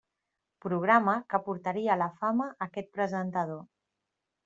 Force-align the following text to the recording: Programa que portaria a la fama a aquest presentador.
Programa 0.65 1.15
que 1.35 1.41
portaria 1.49 1.93
a 1.97 1.99
la 2.05 2.09
fama 2.25 2.51
a 2.55 2.71
aquest 2.71 2.93
presentador. 2.99 3.65